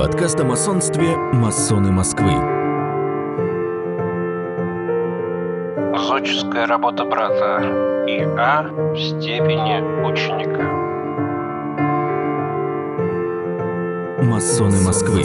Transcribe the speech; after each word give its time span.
Подкаст 0.00 0.40
о 0.40 0.44
масонстве 0.44 1.14
«Масоны 1.14 1.92
Москвы». 1.92 2.32
Зодческая 5.94 6.66
работа 6.66 7.04
брата 7.04 8.06
И.А. 8.08 8.62
в 8.62 8.98
степени 8.98 9.82
ученика. 10.10 10.62
«Масоны 14.24 14.80
Москвы». 14.80 15.22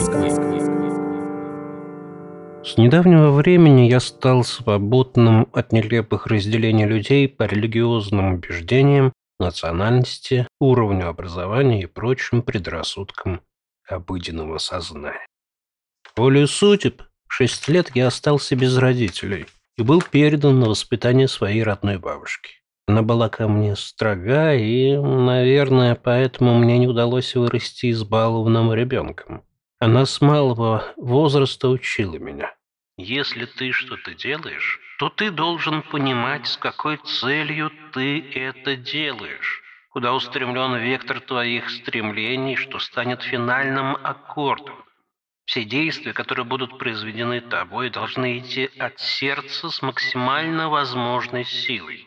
С 2.62 2.76
недавнего 2.76 3.30
времени 3.30 3.88
я 3.88 3.98
стал 3.98 4.44
свободным 4.44 5.48
от 5.54 5.72
нелепых 5.72 6.26
разделений 6.26 6.84
людей 6.84 7.30
по 7.30 7.44
религиозным 7.44 8.34
убеждениям, 8.34 9.14
национальности, 9.40 10.46
уровню 10.60 11.08
образования 11.08 11.80
и 11.80 11.86
прочим 11.86 12.42
предрассудкам 12.42 13.40
обыденного 13.88 14.58
сознания. 14.58 15.26
Волею 16.16 16.48
судеб, 16.48 17.02
в 17.28 17.34
шесть 17.34 17.68
лет 17.68 17.90
я 17.94 18.06
остался 18.06 18.56
без 18.56 18.76
родителей 18.76 19.46
и 19.76 19.82
был 19.82 20.02
передан 20.02 20.60
на 20.60 20.68
воспитание 20.68 21.28
своей 21.28 21.62
родной 21.62 21.98
бабушки. 21.98 22.62
Она 22.86 23.02
была 23.02 23.28
ко 23.28 23.48
мне 23.48 23.74
строга, 23.74 24.54
и, 24.54 24.96
наверное, 24.96 25.96
поэтому 25.96 26.56
мне 26.58 26.78
не 26.78 26.86
удалось 26.86 27.34
вырасти 27.34 27.90
избалованным 27.90 28.72
ребенком. 28.72 29.42
Она 29.78 30.06
с 30.06 30.20
малого 30.20 30.94
возраста 30.96 31.68
учила 31.68 32.16
меня. 32.16 32.54
Если 32.96 33.44
ты 33.44 33.72
что-то 33.72 34.14
делаешь, 34.14 34.80
то 34.98 35.10
ты 35.10 35.30
должен 35.30 35.82
понимать, 35.82 36.46
с 36.46 36.56
какой 36.56 36.96
целью 36.96 37.70
ты 37.92 38.20
это 38.20 38.76
делаешь, 38.76 39.62
куда 39.96 40.12
устремлен 40.12 40.76
вектор 40.76 41.22
твоих 41.22 41.70
стремлений, 41.70 42.54
что 42.54 42.78
станет 42.78 43.22
финальным 43.22 43.96
аккордом. 43.96 44.84
Все 45.46 45.64
действия, 45.64 46.12
которые 46.12 46.44
будут 46.44 46.78
произведены 46.78 47.40
тобой, 47.40 47.88
должны 47.88 48.36
идти 48.36 48.68
от 48.78 49.00
сердца 49.00 49.70
с 49.70 49.80
максимально 49.80 50.68
возможной 50.68 51.46
силой. 51.46 52.06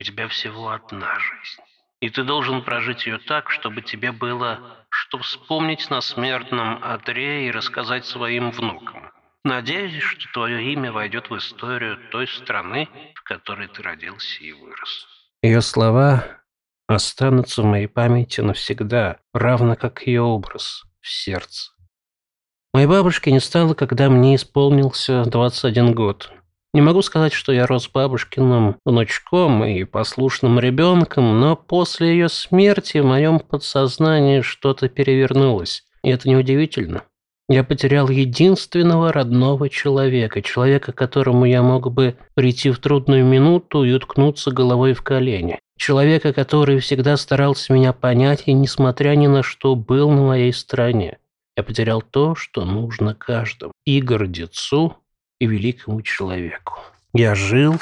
У 0.00 0.02
тебя 0.02 0.26
всего 0.26 0.70
одна 0.70 1.20
жизнь. 1.20 1.62
И 2.00 2.10
ты 2.10 2.24
должен 2.24 2.64
прожить 2.64 3.06
ее 3.06 3.18
так, 3.18 3.48
чтобы 3.50 3.82
тебе 3.82 4.10
было 4.10 4.84
что 4.88 5.18
вспомнить 5.18 5.88
на 5.88 6.00
смертном 6.00 6.82
одре 6.82 7.46
и 7.46 7.52
рассказать 7.52 8.06
своим 8.06 8.50
внукам. 8.50 9.12
Надеюсь, 9.44 10.02
что 10.02 10.32
твое 10.32 10.72
имя 10.72 10.90
войдет 10.90 11.30
в 11.30 11.36
историю 11.36 11.96
той 12.10 12.26
страны, 12.26 12.88
в 13.14 13.22
которой 13.22 13.68
ты 13.68 13.84
родился 13.84 14.42
и 14.42 14.50
вырос. 14.50 15.06
Ее 15.42 15.60
слова 15.62 16.39
останутся 16.94 17.62
в 17.62 17.66
моей 17.66 17.86
памяти 17.86 18.40
навсегда, 18.40 19.18
равно 19.32 19.76
как 19.76 20.06
ее 20.06 20.22
образ 20.22 20.84
в 21.00 21.08
сердце. 21.08 21.70
Моей 22.72 22.86
бабушки 22.86 23.30
не 23.30 23.40
стало, 23.40 23.74
когда 23.74 24.08
мне 24.08 24.36
исполнился 24.36 25.24
21 25.24 25.94
год. 25.94 26.32
Не 26.72 26.80
могу 26.80 27.02
сказать, 27.02 27.32
что 27.32 27.52
я 27.52 27.66
рос 27.66 27.88
бабушкиным 27.88 28.76
внучком 28.84 29.64
и 29.64 29.82
послушным 29.84 30.60
ребенком, 30.60 31.40
но 31.40 31.56
после 31.56 32.10
ее 32.10 32.28
смерти 32.28 32.98
в 32.98 33.06
моем 33.06 33.40
подсознании 33.40 34.40
что-то 34.40 34.88
перевернулось. 34.88 35.84
И 36.04 36.10
это 36.10 36.28
неудивительно. 36.28 37.02
Я 37.48 37.64
потерял 37.64 38.08
единственного 38.08 39.12
родного 39.12 39.68
человека, 39.68 40.40
человека, 40.40 40.92
которому 40.92 41.44
я 41.44 41.62
мог 41.62 41.92
бы 41.92 42.16
прийти 42.34 42.70
в 42.70 42.78
трудную 42.78 43.24
минуту 43.24 43.82
и 43.82 43.92
уткнуться 43.92 44.52
головой 44.52 44.92
в 44.92 45.02
колени. 45.02 45.58
Человека, 45.80 46.34
который 46.34 46.78
всегда 46.80 47.16
старался 47.16 47.72
меня 47.72 47.94
понять 47.94 48.42
и, 48.44 48.52
несмотря 48.52 49.14
ни 49.14 49.28
на 49.28 49.42
что, 49.42 49.74
был 49.74 50.10
на 50.10 50.20
моей 50.26 50.52
стороне. 50.52 51.16
Я 51.56 51.62
потерял 51.62 52.02
то, 52.02 52.34
что 52.34 52.66
нужно 52.66 53.14
каждому. 53.14 53.72
И 53.86 54.02
гордецу, 54.02 54.98
и 55.38 55.46
великому 55.46 56.02
человеку. 56.02 56.80
Я 57.14 57.34
жил, 57.34 57.80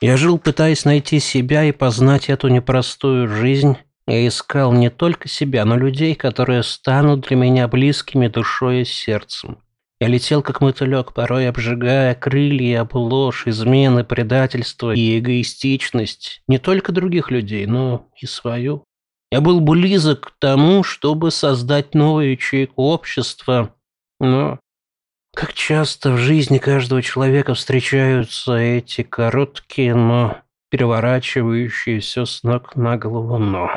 я 0.00 0.16
жил, 0.16 0.38
пытаясь 0.38 0.84
найти 0.84 1.18
себя 1.18 1.64
и 1.64 1.72
познать 1.72 2.28
эту 2.28 2.46
непростую 2.46 3.26
жизнь. 3.26 3.78
Я 4.06 4.24
искал 4.28 4.72
не 4.72 4.88
только 4.88 5.28
себя, 5.28 5.64
но 5.64 5.76
людей, 5.76 6.14
которые 6.14 6.62
станут 6.62 7.26
для 7.26 7.36
меня 7.36 7.66
близкими 7.66 8.28
душой 8.28 8.82
и 8.82 8.84
сердцем. 8.84 9.58
Я 10.02 10.08
летел 10.08 10.42
как 10.42 10.60
мотылек, 10.60 11.12
порой 11.12 11.48
обжигая 11.48 12.16
крылья 12.16 12.80
об 12.80 12.96
ложь, 12.96 13.46
измены, 13.46 14.02
предательство 14.02 14.90
и 14.90 15.20
эгоистичность 15.20 16.42
не 16.48 16.58
только 16.58 16.90
других 16.90 17.30
людей, 17.30 17.66
но 17.66 18.08
и 18.20 18.26
свою. 18.26 18.84
Я 19.30 19.40
был 19.40 19.60
близок 19.60 20.22
к 20.22 20.32
тому, 20.40 20.82
чтобы 20.82 21.30
создать 21.30 21.94
новую 21.94 22.32
ячейку 22.32 22.82
общества, 22.82 23.76
но 24.18 24.58
как 25.36 25.54
часто 25.54 26.10
в 26.10 26.16
жизни 26.16 26.58
каждого 26.58 27.00
человека 27.00 27.54
встречаются 27.54 28.56
эти 28.56 29.04
короткие, 29.04 29.94
но 29.94 30.38
переворачивающие 30.68 32.00
все 32.00 32.26
с 32.26 32.42
ног 32.42 32.74
на 32.74 32.96
голову 32.96 33.38
«но». 33.38 33.70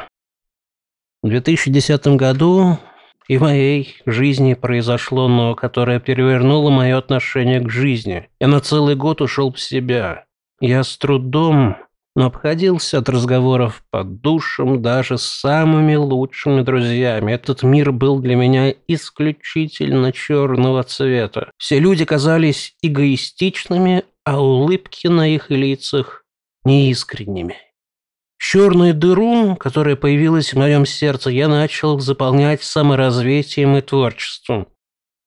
В 1.21 1.29
2010 1.29 2.07
году 2.17 2.79
и 3.27 3.37
моей 3.37 3.97
жизни 4.05 4.53
произошло 4.53 5.27
«но», 5.27 5.55
которое 5.55 5.99
перевернуло 5.99 6.69
мое 6.69 6.97
отношение 6.97 7.59
к 7.59 7.69
жизни. 7.69 8.29
Я 8.39 8.47
на 8.47 8.59
целый 8.59 8.95
год 8.95 9.21
ушел 9.21 9.51
в 9.51 9.59
себя. 9.59 10.25
Я 10.59 10.83
с 10.83 10.97
трудом 10.97 11.77
но 12.15 12.27
обходился 12.27 12.99
от 12.99 13.09
разговоров 13.09 13.83
под 13.91 14.21
душем 14.21 14.81
даже 14.81 15.17
с 15.17 15.23
самыми 15.23 15.95
лучшими 15.95 16.61
друзьями. 16.61 17.33
Этот 17.33 17.63
мир 17.63 17.91
был 17.91 18.19
для 18.19 18.35
меня 18.35 18.73
исключительно 18.87 20.13
черного 20.13 20.83
цвета. 20.83 21.51
Все 21.57 21.79
люди 21.79 22.05
казались 22.05 22.75
эгоистичными, 22.81 24.03
а 24.23 24.41
улыбки 24.41 25.07
на 25.07 25.27
их 25.27 25.49
лицах 25.49 26.23
неискренними. 26.63 27.57
Черную 28.47 28.93
дыру, 28.93 29.55
которая 29.55 29.95
появилась 29.95 30.53
в 30.53 30.57
моем 30.57 30.85
сердце, 30.85 31.31
я 31.31 31.47
начал 31.47 31.99
заполнять 31.99 32.61
саморазвитием 32.61 33.75
и 33.75 33.81
творчеством. 33.81 34.67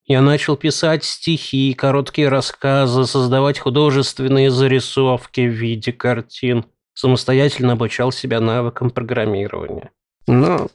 Я 0.07 0.23
начал 0.23 0.57
писать 0.57 1.05
стихи, 1.05 1.75
короткие 1.75 2.29
рассказы, 2.29 3.05
создавать 3.05 3.59
художественные 3.59 4.51
зарисовки 4.51 5.41
в 5.41 5.53
виде 5.53 5.93
картин– 5.93 6.65
самостоятельно 6.95 7.73
обучал 7.73 8.11
себя 8.13 8.41
навыкам 8.41 8.91
программирования. 8.91 9.91
Но 10.27 10.69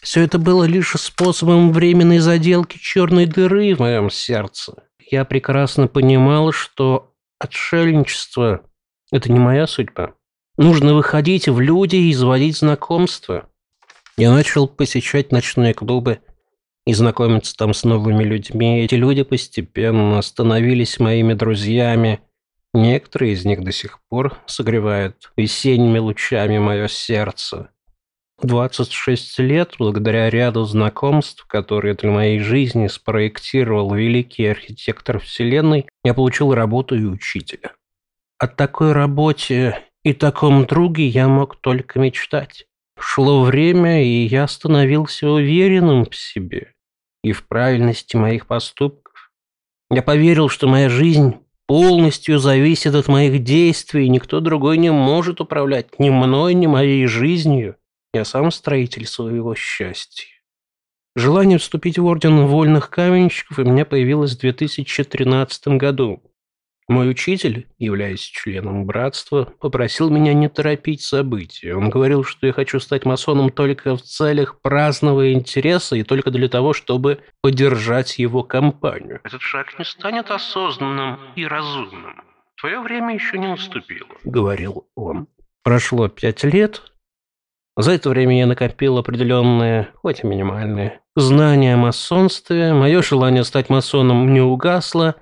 все 0.00 0.22
это 0.22 0.38
было 0.38 0.64
лишь 0.64 0.92
способом 0.92 1.72
временной 1.72 2.18
заделки 2.18 2.78
черной 2.78 3.26
дыры 3.26 3.74
в 3.74 3.80
моем 3.80 4.10
сердце. 4.10 4.74
Я 5.10 5.24
прекрасно 5.24 5.86
понимал, 5.86 6.52
что 6.52 7.12
отшельничество– 7.38 8.62
это 9.12 9.30
не 9.30 9.38
моя 9.38 9.66
судьба. 9.66 10.14
Нужно 10.60 10.94
выходить 10.94 11.48
в 11.48 11.58
люди 11.58 11.96
и 11.96 12.12
заводить 12.12 12.58
знакомства. 12.58 13.48
Я 14.16 14.30
начал 14.32 14.68
посещать 14.68 15.32
ночные 15.32 15.74
клубы 15.74 16.20
и 16.86 16.92
знакомиться 16.92 17.56
там 17.56 17.74
с 17.74 17.82
новыми 17.82 18.22
людьми. 18.22 18.84
Эти 18.84 18.94
люди 18.94 19.24
постепенно 19.24 20.22
становились 20.22 21.00
моими 21.00 21.34
друзьями– 21.34 22.20
Некоторые 22.72 23.32
из 23.32 23.44
них 23.44 23.64
до 23.64 23.72
сих 23.72 24.00
пор 24.08 24.38
согревают 24.46 25.32
весенними 25.36 25.98
лучами 25.98 26.58
мое 26.58 26.86
сердце. 26.86 27.70
В 28.38 28.46
26 28.46 29.40
лет, 29.40 29.74
благодаря 29.78 30.30
ряду 30.30 30.64
знакомств, 30.64 31.44
которые 31.46 31.94
для 31.94 32.10
моей 32.10 32.38
жизни 32.38 32.86
спроектировал 32.86 33.92
великий 33.92 34.46
архитектор 34.46 35.18
Вселенной, 35.18 35.86
я 36.04 36.14
получил 36.14 36.54
работу 36.54 36.94
и 36.94 37.04
учителя. 37.04 37.72
О 38.38 38.46
такой 38.46 38.92
работе 38.92 39.80
и 40.02 40.12
таком 40.12 40.66
друге 40.66 41.06
я 41.06 41.28
мог 41.28 41.56
только 41.56 41.98
мечтать. 41.98 42.66
Шло 42.98 43.42
время, 43.42 44.04
и 44.04 44.26
я 44.26 44.46
становился 44.46 45.28
уверенным 45.28 46.04
в 46.04 46.14
себе 46.14 46.74
и 47.22 47.32
в 47.32 47.46
правильности 47.46 48.16
моих 48.16 48.46
поступков. 48.46 49.32
Я 49.90 50.02
поверил, 50.02 50.48
что 50.48 50.68
моя 50.68 50.88
жизнь 50.88 51.36
полностью 51.66 52.38
зависит 52.38 52.94
от 52.94 53.08
моих 53.08 53.42
действий, 53.42 54.08
никто 54.08 54.40
другой 54.40 54.78
не 54.78 54.90
может 54.90 55.40
управлять 55.40 55.98
ни 55.98 56.10
мной, 56.10 56.54
ни 56.54 56.66
моей 56.66 57.06
жизнью. 57.06 57.76
Я 58.12 58.24
сам 58.24 58.50
строитель 58.50 59.06
своего 59.06 59.54
счастья. 59.54 60.28
Желание 61.16 61.58
вступить 61.58 61.98
в 61.98 62.06
Орден 62.06 62.46
Вольных 62.46 62.88
Каменщиков 62.88 63.58
у 63.58 63.64
меня 63.64 63.84
появилось 63.84 64.36
в 64.36 64.40
2013 64.40 65.68
году. 65.68 66.22
Мой 66.90 67.08
учитель, 67.08 67.68
являясь 67.78 68.18
членом 68.18 68.84
братства, 68.84 69.44
попросил 69.60 70.10
меня 70.10 70.34
не 70.34 70.48
торопить 70.48 71.02
события. 71.02 71.76
Он 71.76 71.88
говорил, 71.88 72.24
что 72.24 72.48
я 72.48 72.52
хочу 72.52 72.80
стать 72.80 73.04
масоном 73.04 73.50
только 73.50 73.94
в 73.94 74.02
целях 74.02 74.60
праздного 74.60 75.32
интереса 75.32 75.94
и 75.94 76.02
только 76.02 76.32
для 76.32 76.48
того, 76.48 76.72
чтобы 76.72 77.20
поддержать 77.42 78.18
его 78.18 78.42
компанию. 78.42 79.20
Этот 79.22 79.40
шаг 79.40 79.78
не 79.78 79.84
станет 79.84 80.32
осознанным 80.32 81.20
и 81.36 81.46
разумным. 81.46 82.24
Твое 82.60 82.80
время 82.80 83.14
еще 83.14 83.38
не 83.38 83.46
наступило, 83.46 84.10
говорил 84.24 84.88
он. 84.96 85.28
Прошло 85.62 86.08
пять 86.08 86.42
лет, 86.42 86.82
За 87.76 87.92
это 87.92 88.10
время 88.10 88.36
я 88.36 88.46
накопил 88.46 88.98
определенные, 88.98 89.90
хоть 89.94 90.24
и 90.24 90.26
минимальные, 90.26 91.00
знания 91.14 91.74
о 91.74 91.76
масонстве, 91.76 92.74
мое 92.74 93.00
желание 93.00 93.44
стать 93.44 93.70
масоном 93.70 94.32
не 94.32 94.40
угасло, 94.40 95.14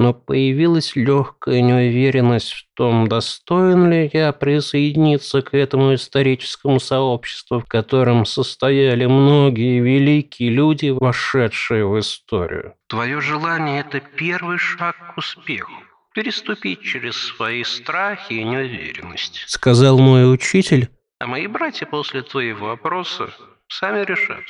но 0.00 0.14
появилась 0.14 0.96
легкая 0.96 1.60
неуверенность 1.60 2.52
в 2.54 2.64
том, 2.74 3.06
достоин 3.06 3.90
ли 3.90 4.10
я 4.10 4.32
присоединиться 4.32 5.42
к 5.42 5.54
этому 5.54 5.94
историческому 5.94 6.80
сообществу, 6.80 7.60
в 7.60 7.66
котором 7.66 8.24
состояли 8.24 9.04
многие 9.04 9.80
великие 9.80 10.48
люди, 10.50 10.88
вошедшие 10.88 11.86
в 11.86 11.98
историю. 11.98 12.74
Твое 12.88 13.20
желание– 13.20 13.80
это 13.86 14.00
первый 14.00 14.56
шаг 14.56 14.96
к 15.14 15.18
успеху. 15.18 15.72
Переступить 16.14 16.80
через 16.80 17.16
свои 17.16 17.62
страхи 17.62 18.32
и 18.32 18.42
неуверенность. 18.42 19.44
Сказал 19.48 19.98
мой 19.98 20.32
учитель, 20.32 20.88
а 21.18 21.26
мои 21.26 21.46
братья 21.46 21.84
после 21.84 22.22
твоего 22.22 22.68
вопроса 22.68 23.28
сами 23.68 24.02
решат, 24.06 24.44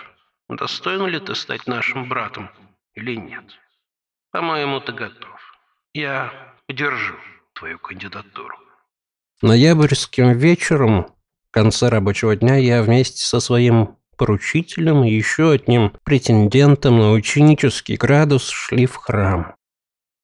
достоин 0.49 1.07
ли 1.07 1.19
ты 1.19 1.35
стать 1.35 1.67
нашим 1.67 2.09
братом 2.09 2.49
или 2.95 3.17
нет. 3.17 3.45
По-моему, 4.31 4.79
ты 4.79 4.93
готов. 4.93 5.40
Я 5.93 6.33
поддержу 6.69 7.15
твою 7.53 7.79
кандидатуру. 7.81 8.55
Ноябрьским 9.43 10.33
вечером, 10.33 11.07
в 11.49 11.51
конце 11.51 11.89
рабочего 11.89 12.37
дня, 12.37 12.57
я 12.57 12.83
вместе 12.83 13.25
со 13.25 13.41
своим 13.41 13.97
поручителем 14.17 15.03
и 15.03 15.11
еще 15.11 15.51
одним 15.51 15.93
претендентом 16.05 16.99
на 16.99 17.11
ученический 17.11 17.97
градус 17.97 18.49
шли 18.49 18.87
в 18.87 18.95
храм. 18.97 19.57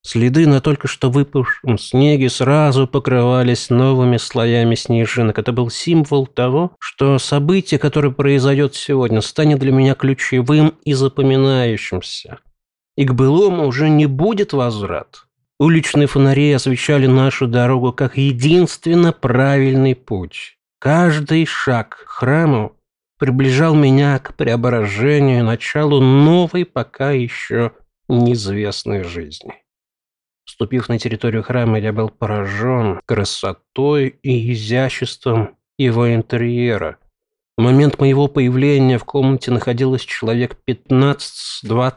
Следы 0.02 0.46
на 0.46 0.60
только 0.60 0.86
что 0.86 1.10
выпавшем 1.10 1.78
снеге 1.78 2.30
сразу 2.30 2.86
покрывались 2.86 3.68
новыми 3.68 4.18
слоями 4.18 4.76
снежинок. 4.76 5.36
Это 5.40 5.50
был 5.50 5.68
символ 5.68 6.28
того, 6.28 6.76
что 6.78 7.18
событие, 7.18 7.80
которое 7.80 8.10
произойдет 8.12 8.76
сегодня, 8.76 9.20
станет 9.20 9.58
для 9.58 9.72
меня 9.72 9.94
ключевым 9.94 10.74
и 10.84 10.92
запоминающимся. 10.92 12.38
И 12.96 13.04
к 13.04 13.14
былому 13.14 13.66
уже 13.66 13.88
не 13.88 14.06
будет 14.06 14.52
возврат. 14.52 15.25
Уличные 15.58 16.06
фонари 16.06 16.52
освещали 16.52 17.06
нашу 17.06 17.46
дорогу 17.46 17.92
как 17.92 18.18
единственно 18.18 19.12
правильный 19.12 19.94
путь. 19.94 20.58
Каждый 20.78 21.46
шаг 21.46 22.04
к 22.04 22.08
храму 22.08 22.76
приближал 23.18 23.74
меня 23.74 24.18
к 24.18 24.34
преображению 24.34 25.38
и 25.38 25.42
началу 25.42 26.02
новой, 26.02 26.66
пока 26.66 27.12
еще 27.12 27.72
неизвестной 28.06 29.02
жизни. 29.02 29.54
Вступив 30.44 30.90
на 30.90 30.98
территорию 30.98 31.42
храма, 31.42 31.78
я 31.80 31.94
был 31.94 32.10
поражен 32.10 33.00
красотой 33.06 34.08
и 34.22 34.52
изяществом 34.52 35.56
его 35.78 36.14
интерьера. 36.14 36.98
В 37.56 37.62
момент 37.62 37.98
моего 37.98 38.28
появления 38.28 38.98
в 38.98 39.04
комнате 39.04 39.50
находилось 39.50 40.02
человек 40.02 40.58
15-20. 40.68 41.94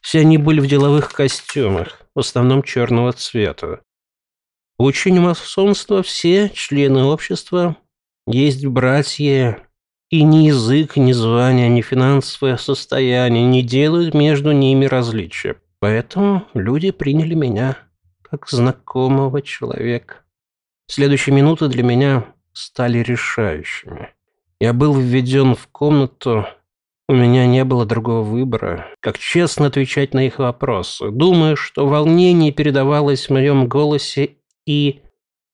Все 0.00 0.20
они 0.20 0.38
были 0.38 0.60
в 0.60 0.68
деловых 0.68 1.12
костюмах 1.12 2.07
в 2.18 2.20
основном 2.20 2.64
черного 2.64 3.12
цвета. 3.12 3.82
По 4.76 4.82
учению 4.82 5.22
масонства 5.22 6.02
все 6.02 6.50
члены 6.50 7.04
общества 7.04 7.76
есть 8.26 8.66
братья, 8.66 9.68
и 10.10 10.24
ни 10.24 10.46
язык, 10.46 10.96
ни 10.96 11.12
звание, 11.12 11.68
ни 11.68 11.80
финансовое 11.80 12.56
состояние 12.56 13.44
не 13.44 13.62
делают 13.62 14.14
между 14.14 14.50
ними 14.50 14.86
различия. 14.86 15.60
Поэтому 15.78 16.48
люди 16.54 16.90
приняли 16.90 17.34
меня 17.34 17.78
как 18.22 18.48
знакомого 18.48 19.40
человека. 19.40 20.16
Следующие 20.88 21.36
минуты 21.36 21.68
для 21.68 21.84
меня 21.84 22.24
стали 22.52 22.98
решающими. 22.98 24.08
Я 24.58 24.72
был 24.72 24.98
введен 24.98 25.54
в 25.54 25.68
комнату, 25.68 26.48
у 27.08 27.14
меня 27.14 27.46
не 27.46 27.64
было 27.64 27.86
другого 27.86 28.22
выбора, 28.22 28.86
как 29.00 29.18
честно 29.18 29.66
отвечать 29.66 30.12
на 30.12 30.26
их 30.26 30.38
вопросы. 30.38 31.10
Думаю, 31.10 31.56
что 31.56 31.86
волнение 31.86 32.52
передавалось 32.52 33.26
в 33.26 33.32
моем 33.32 33.66
голосе, 33.66 34.36
и 34.66 35.00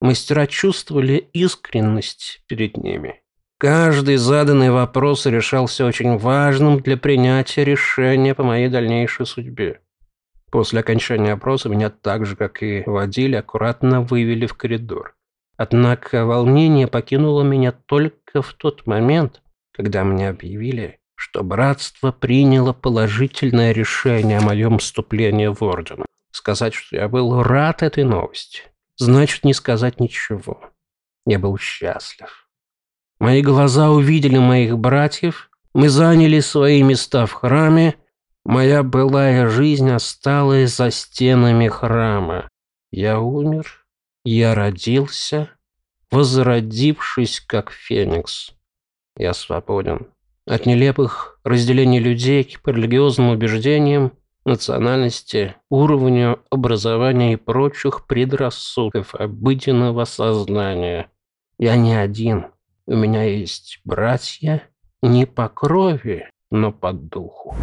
мастера 0.01 0.49
чувствовали 0.49 1.29
искренность 1.33 2.43
перед 2.49 2.77
ними. 2.77 3.21
Каждый 3.59 4.17
заданный 4.17 4.71
вопрос 4.71 5.27
решался 5.27 5.87
очень 5.87 6.19
важным 6.19 6.81
для 6.81 6.97
принятия 6.97 7.65
решения 7.65 8.35
по 8.35 8.43
моей 8.43 8.69
дальнейшей 8.69 9.25
судьбе. 9.25 9.81
После 10.51 10.81
окончания 10.81 11.33
опроса 11.33 11.69
меня 11.69 11.89
так 11.89 12.27
же, 12.27 12.35
как 12.35 12.65
и 12.65 12.83
водили, 12.85 13.37
аккуратно 13.37 14.03
вывели 14.03 14.47
в 14.47 14.55
коридор. 14.55 15.17
Однако 15.57 16.27
волнение 16.27 16.89
покинуло 16.89 17.45
меня 17.45 17.71
только 17.71 18.43
в 18.43 18.53
тот 18.55 18.87
момент, 18.87 19.41
когда 19.73 20.03
мне 20.03 20.29
объявили, 20.29 20.99
что 21.25 21.43
братство 21.43 22.13
приняло 22.13 22.75
положительное 22.75 23.73
решение 23.73 24.37
о 24.37 24.43
моем 24.43 24.77
вступлении 24.77 25.47
в 25.47 25.63
орден. 25.63 26.05
Сказать, 26.31 26.75
что 26.75 26.97
я 26.97 27.09
был 27.09 27.43
рад 27.43 27.83
этой 27.83 28.05
новости, 28.05 28.61
значит 28.99 29.43
не 29.43 29.55
сказать 29.55 30.01
ничего. 30.01 30.71
Я 31.25 31.39
был 31.39 31.57
счастлив. 31.57 32.47
Мои 33.19 33.41
глаза 33.41 33.91
увидели 33.91 34.37
моих 34.37 34.77
братьев, 34.77 35.49
мы 35.73 35.89
заняли 35.89 36.41
свои 36.41 36.83
места 36.83 37.25
в 37.25 37.33
храме, 37.33 37.95
моя 38.45 38.83
былая 38.83 39.49
жизнь 39.49 39.91
осталась 39.91 40.77
за 40.77 40.91
стенами 40.91 41.69
храма. 41.69 42.51
Я 42.93 43.19
умер, 43.19 43.87
я 44.25 44.55
родился, 44.55 45.49
возродившись 46.11 47.41
как 47.41 47.71
феникс. 47.71 48.53
Я 49.17 49.33
свободен 49.33 50.14
от 50.47 50.67
нелепых 50.67 51.41
разделений 51.45 51.99
людей 51.99 52.57
по 52.63 52.71
религиозным 52.71 53.31
убеждениям, 53.31 54.13
национальности, 54.45 55.55
уровню 55.71 56.41
образования 56.51 57.35
и 57.35 57.37
прочих 57.37 58.07
предрассудков 58.07 59.15
обыденного 59.15 60.05
сознания. 60.05 61.11
Я 61.59 61.77
не 61.77 61.95
один. 61.95 62.47
У 62.87 62.95
меня 62.95 63.25
есть 63.25 63.81
братья 63.85 64.63
не 65.03 65.27
по 65.27 65.49
крови, 65.49 66.29
но 66.51 66.73
по 66.73 66.93
духу. 66.93 67.57